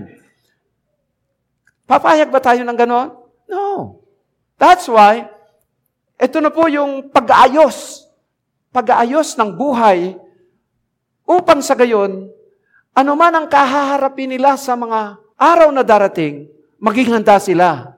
[1.89, 3.17] Papayag ba tayo ng ganon?
[3.49, 3.99] No.
[4.61, 5.25] That's why,
[6.21, 8.05] ito na po yung pag-aayos.
[8.69, 10.13] Pag-aayos ng buhay
[11.25, 12.29] upang sa gayon,
[12.93, 16.45] ano man ang kahaharapin nila sa mga araw na darating,
[16.81, 17.95] maging handa sila.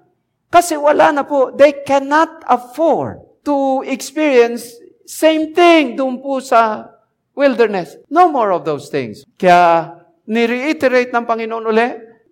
[0.51, 4.69] Kasi wala na po, they cannot afford to experience
[5.07, 6.91] same thing doon po sa
[7.33, 7.97] wilderness.
[8.11, 9.25] No more of those things.
[9.39, 9.95] Kaya,
[10.29, 11.87] ni-reiterate ng Panginoon uli,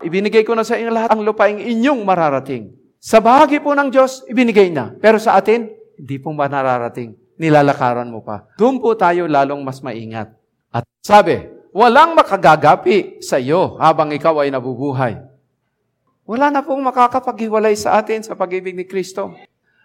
[0.05, 2.71] ibinigay ko na sa inyo lahat ang lupaing inyong mararating.
[3.01, 4.93] Sa bahagi po ng Diyos, ibinigay na.
[5.01, 5.65] Pero sa atin,
[5.97, 7.17] hindi po mararating.
[7.41, 8.45] Nilalakaran mo pa.
[8.53, 10.29] Doon po tayo lalong mas maingat.
[10.69, 11.41] At sabi,
[11.73, 15.30] walang makagagapi sa iyo habang ikaw ay nabubuhay.
[16.25, 19.33] Wala na pong makakapaghiwalay sa atin sa pag-ibig ni Kristo.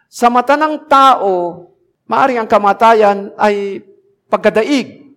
[0.06, 1.66] Sa mata ng tao,
[2.06, 3.82] maaaring ang kamatayan ay
[4.30, 5.16] pagkadaig.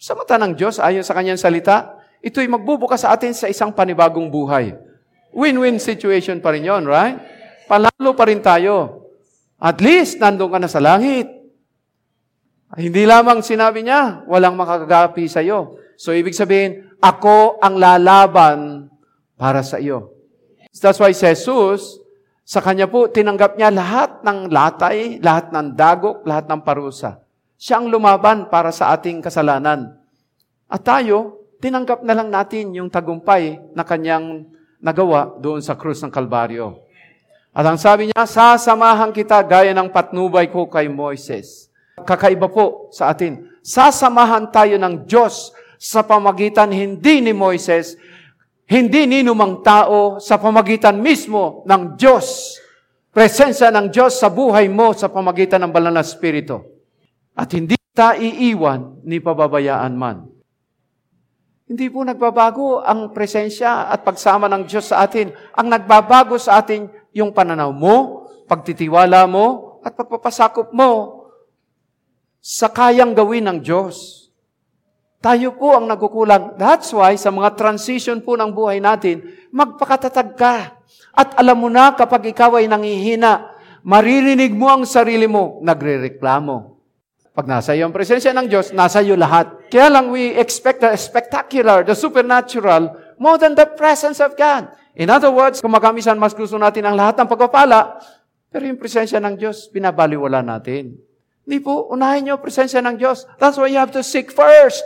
[0.00, 4.28] Sa mata ng Diyos, ayon sa kanyang salita, ito'y magbubukas sa atin sa isang panibagong
[4.32, 4.74] buhay.
[5.34, 7.18] Win-win situation pa rin yon, right?
[7.66, 9.06] Palalo pa rin tayo.
[9.58, 11.26] At least, nandun ka na sa langit.
[12.74, 15.78] Hindi lamang sinabi niya, walang makakagapi sa iyo.
[15.94, 18.90] So, ibig sabihin, ako ang lalaban
[19.38, 20.13] para sa iyo.
[20.82, 22.02] That's why si Jesus,
[22.44, 27.24] sa kanya po, tinanggap niya lahat ng latay, lahat ng dagok, lahat ng parusa.
[27.56, 29.96] Siya ang lumaban para sa ating kasalanan.
[30.68, 34.44] At tayo, tinanggap na lang natin yung tagumpay na kanyang
[34.82, 36.76] nagawa doon sa krus ng Kalbaryo.
[37.54, 41.72] At ang sabi niya, sasamahan kita gaya ng patnubay ko kay Moises.
[42.02, 43.48] Kakaiba po sa atin.
[43.64, 47.96] Sasamahan tayo ng Diyos sa pamagitan hindi ni Moises,
[48.64, 52.56] hindi ninumang tao sa pamagitan mismo ng Diyos.
[53.12, 56.64] Presensya ng Diyos sa buhay mo sa pamagitan ng Banal na Espiritu.
[57.36, 60.26] At hindi ta iiwan ni pababayaan man.
[61.64, 65.32] Hindi po nagbabago ang presensya at pagsama ng Diyos sa atin.
[65.56, 71.24] Ang nagbabago sa atin yung pananaw mo, pagtitiwala mo, at pagpapasakop mo
[72.40, 74.23] sa kayang gawin ng Diyos.
[75.24, 76.60] Tayo po ang nagkukulang.
[76.60, 80.76] That's why sa mga transition po ng buhay natin, magpakatatag ka.
[81.16, 86.76] At alam mo na kapag ikaw ay nangihina, maririnig mo ang sarili mo, nagre-reklamo.
[87.32, 89.72] Pag nasa iyo ang presensya ng Diyos, nasa iyo lahat.
[89.72, 94.68] Kaya lang we expect the spectacular, the supernatural, more than the presence of God.
[94.92, 97.96] In other words, kung magamisan mas gusto natin ang lahat ng pagpapala,
[98.52, 101.00] pero yung presensya ng Diyos, pinabaliwala natin.
[101.48, 103.24] Hindi po, unahin niyo ang presensya ng Diyos.
[103.40, 104.84] That's why you have to seek first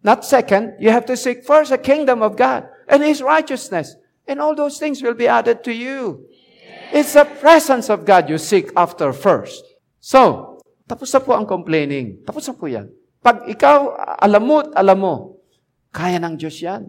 [0.00, 3.96] Not second, you have to seek first the kingdom of God and His righteousness.
[4.24, 6.24] And all those things will be added to you.
[6.90, 9.62] It's the presence of God you seek after first.
[10.00, 10.56] So,
[10.88, 12.24] tapos na po ang complaining.
[12.26, 12.90] Tapos na po yan.
[13.20, 15.14] Pag ikaw, alam mo alam mo,
[15.92, 16.88] kaya ng Diyos yan.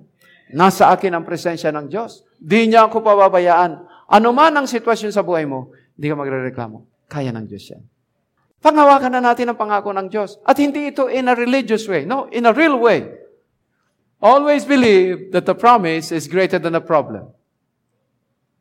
[0.55, 2.23] Nasa akin ang presensya ng Diyos.
[2.39, 3.71] Di niya ako pababayaan.
[4.11, 7.07] Ano man ang sitwasyon sa buhay mo, hindi ka magre-reklamo.
[7.11, 7.83] Kaya ng Diyos yan.
[8.61, 10.37] Panghawakan na natin ang pangako ng Diyos.
[10.45, 12.05] At hindi ito in a religious way.
[12.05, 13.09] No, in a real way.
[14.21, 17.33] Always believe that the promise is greater than the problem.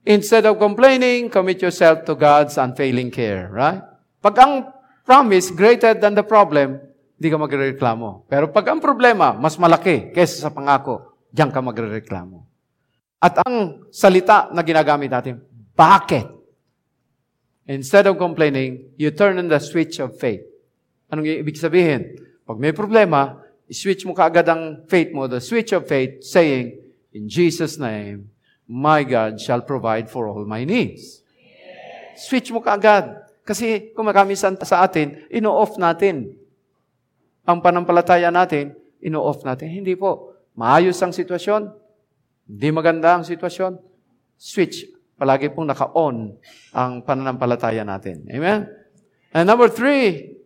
[0.09, 3.53] Instead of complaining, commit yourself to God's unfailing care.
[3.53, 3.85] Right?
[4.25, 4.53] Pag ang
[5.05, 6.81] promise greater than the problem,
[7.21, 8.25] hindi ka magrereklamo.
[8.25, 12.49] Pero pag ang problema mas malaki kaysa sa pangako, diyan ka magrereklamo.
[13.21, 15.45] At ang salita na ginagamit natin,
[15.77, 16.40] Bakit?
[17.71, 20.43] Instead of complaining, you turn on the switch of faith.
[21.07, 22.19] Anong ibig sabihin?
[22.43, 26.75] Pag may problema, switch mo kaagad ang faith mo, the switch of faith, saying,
[27.15, 28.27] In Jesus' name,
[28.67, 31.23] my God shall provide for all my needs.
[32.19, 33.23] Switch mo kaagad.
[33.47, 36.35] Kasi kung makamisan sa atin, ino-off natin.
[37.47, 39.71] Ang panampalataya natin, ino-off natin.
[39.71, 40.35] Hindi po.
[40.59, 41.71] Maayos ang sitwasyon.
[42.51, 43.79] Hindi maganda ang sitwasyon.
[44.35, 45.00] Switch.
[45.21, 46.33] Palagi pong naka-on
[46.73, 48.25] ang pananampalataya natin.
[48.33, 48.65] Amen?
[49.37, 50.41] And number three,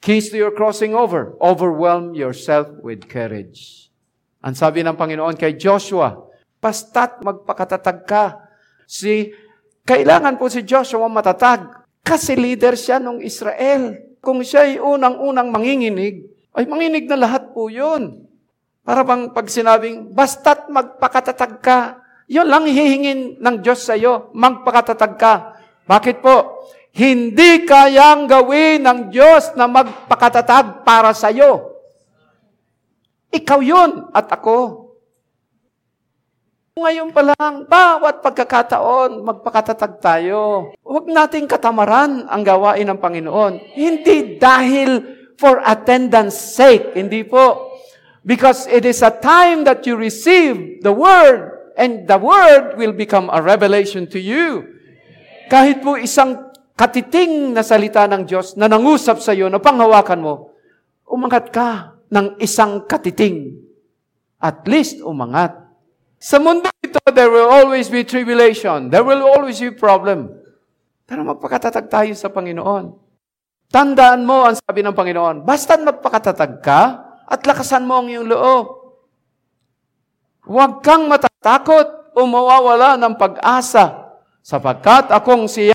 [0.00, 1.36] Keys to your crossing over.
[1.44, 3.92] Overwhelm yourself with courage.
[4.40, 6.16] Ang sabi ng Panginoon kay Joshua,
[6.56, 8.40] basta't magpakatatag ka.
[8.88, 9.28] Si,
[9.84, 14.00] kailangan po si Joshua matatag kasi leader siya ng Israel.
[14.24, 16.24] Kung siya ay unang-unang manginginig,
[16.56, 18.24] ay manginig na lahat po yun.
[18.80, 25.18] Para bang pag sinabing, basta't magpakatatag ka, yun lang hihingin ng Diyos sa iyo, magpakatatag
[25.18, 25.34] ka.
[25.82, 26.62] Bakit po?
[26.94, 31.74] Hindi kayang gawin ng Diyos na magpakatatag para sa iyo.
[33.34, 34.86] Ikaw yun at ako.
[36.78, 40.70] Ngayon pa lang, bawat pagkakataon, magpakatatag tayo.
[40.86, 43.74] Huwag nating katamaran ang gawain ng Panginoon.
[43.74, 45.02] Hindi dahil
[45.34, 46.94] for attendance sake.
[46.94, 47.74] Hindi po.
[48.22, 53.32] Because it is a time that you receive the Word and the Word will become
[53.32, 54.68] a revelation to you.
[55.48, 60.34] Kahit po isang katiting na salita ng Diyos na nangusap sa iyo, na panghawakan mo,
[61.08, 63.56] umangat ka ng isang katiting.
[64.36, 65.56] At least umangat.
[66.20, 68.92] Sa mundo ito, there will always be tribulation.
[68.92, 70.36] There will always be problem.
[71.08, 72.92] Pero magpakatatag tayo sa Panginoon.
[73.70, 76.80] Tandaan mo ang sabi ng Panginoon, basta magpakatatag ka
[77.24, 78.66] at lakasan mo ang iyong loob.
[80.50, 81.06] Huwag kang
[81.40, 84.12] matatakot o mawawala ng pag-asa
[84.44, 85.72] sapagkat akong siya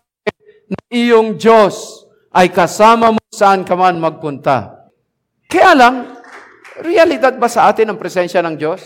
[0.69, 4.85] na iyong Diyos ay kasama mo saan ka man magpunta.
[5.49, 6.21] Kaya lang,
[6.85, 8.81] realidad ba sa atin ang presensya ng Diyos?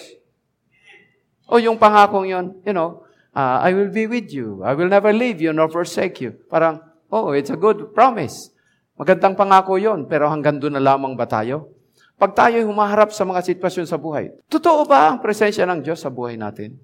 [1.52, 3.04] O yung pangakong yon, you know,
[3.36, 4.64] uh, I will be with you.
[4.64, 6.32] I will never leave you nor forsake you.
[6.48, 6.80] Parang,
[7.12, 8.56] oh, it's a good promise.
[8.96, 11.76] Magandang pangako yon, pero hanggang doon na lamang ba tayo?
[12.20, 16.12] Pag tayo humaharap sa mga sitwasyon sa buhay, totoo ba ang presensya ng Diyos sa
[16.12, 16.76] buhay natin?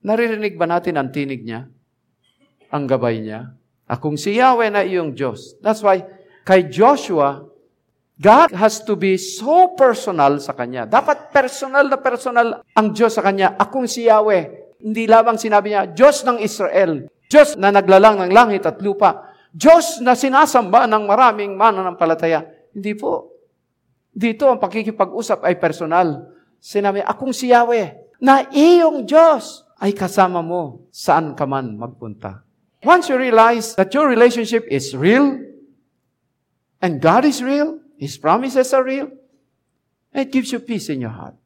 [0.00, 1.68] Naririnig ba natin ang tinig niya?
[2.72, 3.52] Ang gabay niya?
[3.84, 5.60] Akong si Yahweh na iyong Diyos.
[5.60, 6.00] That's why,
[6.48, 7.44] kay Joshua,
[8.16, 10.88] God has to be so personal sa kanya.
[10.88, 13.60] Dapat personal na personal ang Diyos sa kanya.
[13.60, 14.76] Akong si Yahweh.
[14.80, 17.04] Hindi lamang sinabi niya, Diyos ng Israel.
[17.28, 19.28] Diyos na naglalang ng langit at lupa.
[19.52, 22.48] Diyos na sinasamba ng maraming mananampalataya.
[22.72, 23.29] Hindi po.
[24.10, 26.30] Dito, ang pakikipag-usap ay personal.
[26.58, 32.44] Sinabi, akong si Yahweh, na iyong Diyos ay kasama mo saan ka man magpunta.
[32.84, 35.40] Once you realize that your relationship is real,
[36.80, 39.08] and God is real, His promises are real,
[40.12, 41.36] it gives you peace in your heart.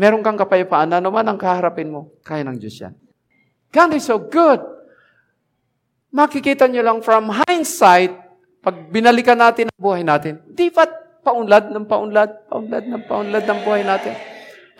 [0.00, 2.08] Meron kang kapayapaan na naman ang kaharapin mo.
[2.24, 2.96] Kaya ng Diyos yan.
[3.68, 4.64] God is so good.
[6.08, 8.16] Makikita nyo lang from hindsight,
[8.64, 10.88] pag binalikan natin ang buhay natin, di ba
[11.20, 14.14] paunlad ng paunlad, paunlad ng paunlad ng buhay natin?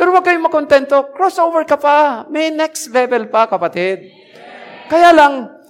[0.00, 2.24] Pero huwag kayong makontento, crossover ka pa.
[2.33, 4.09] May next level pa, kapatid.
[4.88, 5.61] Kaya lang,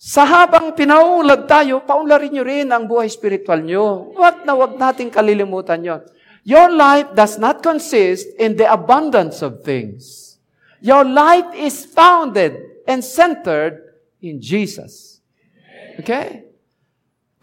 [0.00, 4.16] sa habang pinaulad tayo, paunlarin nyo rin ang buhay spiritual nyo.
[4.16, 6.00] Huwag na huwag nating kalilimutan yon.
[6.46, 10.38] Your life does not consist in the abundance of things.
[10.80, 15.20] Your life is founded and centered in Jesus.
[15.98, 16.45] Okay?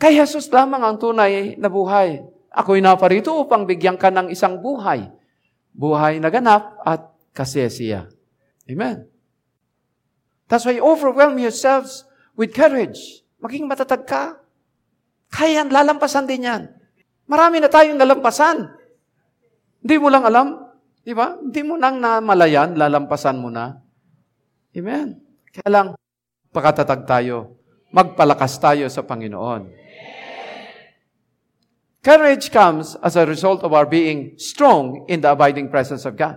[0.04, 2.20] Kay Jesus lamang ang tunay na buhay.
[2.52, 5.08] Ako'y naparito upang bigyan ka ng isang buhay.
[5.72, 8.12] Buhay na ganap at kasiyasiya.
[8.68, 9.08] Amen.
[10.52, 12.04] That's why overwhelm yourselves
[12.36, 13.24] with courage.
[13.40, 14.44] Maging matatag ka.
[15.32, 16.68] Kaya lalampasan din yan.
[17.24, 18.76] Marami na tayong nalampasan.
[19.80, 20.68] Hindi mo lang alam.
[21.00, 21.40] Di ba?
[21.40, 23.80] Hindi mo nang namalayan, lalampasan mo na.
[24.76, 25.16] Amen.
[25.48, 25.88] Kaya lang,
[26.52, 27.56] pakatatag tayo.
[27.96, 29.83] Magpalakas tayo sa Panginoon.
[32.04, 36.36] Courage comes as a result of our being strong in the abiding presence of God.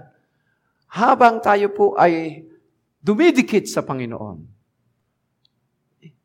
[0.94, 2.46] Habang tayo po ay
[3.02, 4.46] dumidikit sa Panginoon,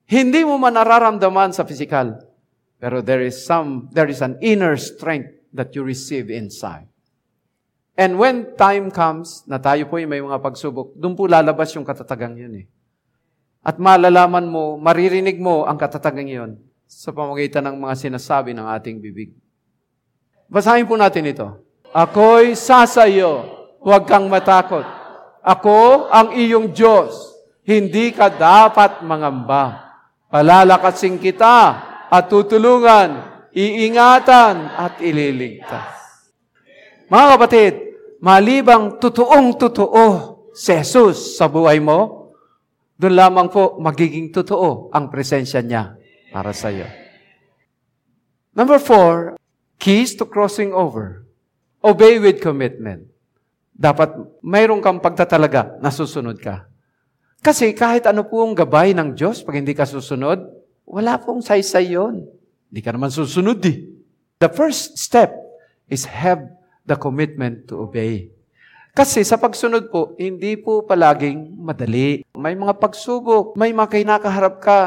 [0.05, 2.21] hindi mo man nararamdaman sa physical,
[2.77, 6.85] pero there is some, there is an inner strength that you receive inside.
[7.97, 12.37] And when time comes na tayo po may mga pagsubok, doon po lalabas yung katatagang
[12.37, 12.65] yun eh.
[13.65, 16.61] At malalaman mo, maririnig mo ang katatagang yun
[16.91, 19.31] sa pamagitan ng mga sinasabi ng ating bibig.
[20.51, 21.47] Basahin po natin ito.
[21.95, 23.47] Ako'y sasayo,
[23.79, 24.83] huwag kang matakot.
[25.39, 27.15] Ako ang iyong Diyos.
[27.63, 29.95] Hindi ka dapat mangamba.
[30.27, 31.79] Palalakasin kita
[32.11, 33.23] at tutulungan,
[33.55, 35.95] iingatan at ililigtas.
[37.07, 37.73] Mga kapatid,
[38.19, 40.03] malibang totoong totoo
[40.51, 42.31] si Jesus sa buhay mo,
[42.99, 46.00] doon lamang po magiging totoo ang presensya niya
[46.31, 46.87] para sa iyo.
[48.55, 49.35] Number four,
[49.79, 51.27] keys to crossing over.
[51.83, 53.07] Obey with commitment.
[53.75, 56.67] Dapat mayroon kang pagtatalaga na susunod ka.
[57.41, 60.45] Kasi kahit ano pong gabay ng Diyos, pag hindi ka susunod,
[60.85, 62.27] wala pong saysay yon.
[62.69, 63.89] Hindi ka naman susunod eh.
[64.37, 65.33] The first step
[65.89, 66.45] is have
[66.85, 68.29] the commitment to obey.
[68.91, 72.27] Kasi sa pagsunod po, hindi po palaging madali.
[72.35, 74.79] May mga pagsubok, may mga kinakaharap ka.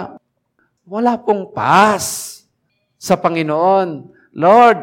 [0.84, 2.44] Wala pong pass
[3.00, 4.12] sa Panginoon.
[4.36, 4.78] Lord,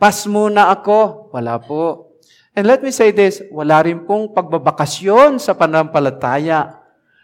[0.00, 1.28] pass muna ako.
[1.32, 2.12] Wala po.
[2.52, 6.80] And let me say this, wala rin pong pagbabakasyon sa panampalataya.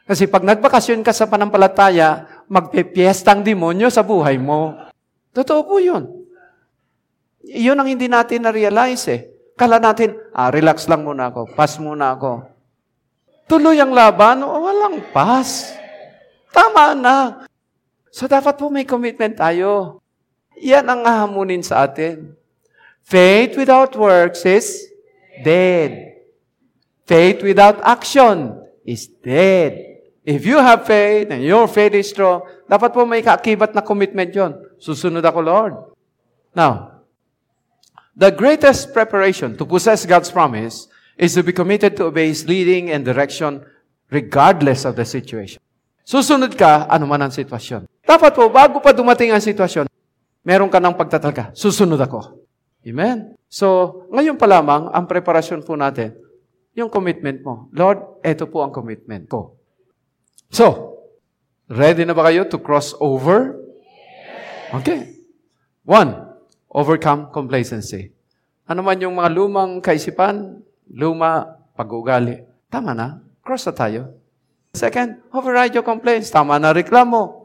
[0.08, 4.72] Kasi pag nagbakasyon ka sa panampalataya, magpipiestang demonyo sa buhay mo.
[5.36, 6.08] Totoo po yun.
[7.44, 9.20] Iyon ang hindi natin na-realize eh.
[9.52, 12.44] Kala natin, ah, relax lang muna ako, pass muna ako.
[13.48, 15.72] Tuloy ang laban, walang pass.
[16.52, 17.47] Tama na.
[18.18, 20.02] So dapat po may commitment tayo.
[20.58, 22.34] Yan ang hahamunin sa atin.
[23.06, 24.90] Faith without works is
[25.46, 26.18] dead.
[27.06, 30.02] Faith without action is dead.
[30.26, 34.34] If you have faith and your faith is strong, dapat po may kaakibat na commitment
[34.34, 34.58] yon.
[34.82, 35.74] Susunod ako, Lord.
[36.58, 36.98] Now,
[38.18, 42.90] The greatest preparation to possess God's promise is to be committed to obey His leading
[42.90, 43.62] and direction
[44.10, 45.62] regardless of the situation.
[46.02, 47.86] Susunod ka, ano man ang sitwasyon.
[48.08, 49.84] Dapat po, bago pa dumating ang sitwasyon,
[50.40, 51.52] meron ka ng pagtatalka.
[51.52, 52.40] Susunod ako.
[52.88, 53.36] Amen?
[53.52, 56.16] So, ngayon pa lamang, ang preparasyon po natin,
[56.72, 57.68] yung commitment mo.
[57.76, 59.60] Lord, ito po ang commitment ko.
[60.48, 60.96] So,
[61.68, 63.60] ready na ba kayo to cross over?
[64.72, 65.20] Okay.
[65.84, 66.32] One,
[66.72, 68.16] overcome complacency.
[68.64, 70.64] Ano man yung mga lumang kaisipan,
[70.96, 72.40] luma, pag-ugali,
[72.72, 74.16] tama na, cross na tayo.
[74.72, 76.32] Second, override your complaints.
[76.32, 77.37] Tama na reklamo.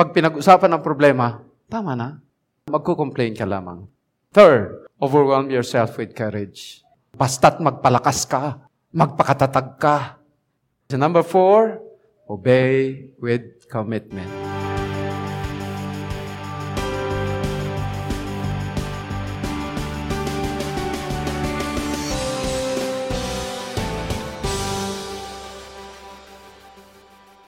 [0.00, 2.24] Pag pinag-usapan ng problema, tama na.
[2.72, 3.84] Magko-complain ka lamang.
[4.32, 6.80] Third, overwhelm yourself with courage.
[7.12, 8.64] Basta't magpalakas ka,
[8.96, 10.16] magpakatatag ka.
[10.88, 11.84] So number four,
[12.32, 14.32] obey with commitment.